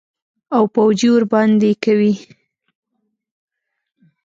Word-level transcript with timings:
او 0.55 0.63
پوجي 0.73 1.09
ورباندي 1.11 1.71
کوي. 1.83 2.13